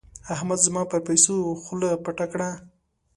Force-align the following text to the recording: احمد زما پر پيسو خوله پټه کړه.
احمد 0.33 0.59
زما 0.65 0.83
پر 0.91 0.99
پيسو 1.07 1.35
خوله 1.63 1.89
پټه 2.03 2.25
کړه. 2.31 2.49